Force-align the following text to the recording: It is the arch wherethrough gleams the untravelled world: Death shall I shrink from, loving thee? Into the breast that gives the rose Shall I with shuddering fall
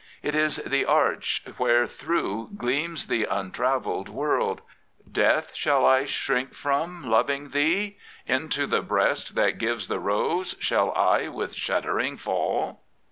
It 0.23 0.33
is 0.33 0.55
the 0.65 0.83
arch 0.83 1.43
wherethrough 1.59 2.55
gleams 2.57 3.05
the 3.05 3.25
untravelled 3.25 4.09
world: 4.09 4.61
Death 5.11 5.53
shall 5.53 5.85
I 5.85 6.05
shrink 6.05 6.55
from, 6.55 7.07
loving 7.07 7.49
thee? 7.49 7.99
Into 8.25 8.65
the 8.65 8.81
breast 8.81 9.35
that 9.35 9.59
gives 9.59 9.89
the 9.89 9.99
rose 9.99 10.55
Shall 10.59 10.91
I 10.93 11.27
with 11.27 11.53
shuddering 11.53 12.17
fall 12.17 12.81